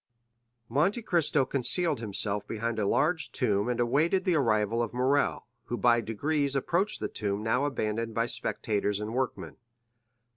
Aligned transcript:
Monte 0.67 1.03
Cristo 1.03 1.45
concealed 1.45 1.99
himself 1.99 2.47
behind 2.47 2.79
a 2.79 2.87
large 2.87 3.31
tomb 3.31 3.69
and 3.69 3.79
awaited 3.79 4.25
the 4.25 4.33
arrival 4.33 4.81
of 4.81 4.95
Morrel, 4.95 5.45
who 5.65 5.77
by 5.77 6.01
degrees 6.01 6.55
approached 6.55 6.99
the 6.99 7.07
tomb 7.07 7.43
now 7.43 7.65
abandoned 7.65 8.15
by 8.15 8.25
spectators 8.25 8.99
and 8.99 9.13
workmen. 9.13 9.57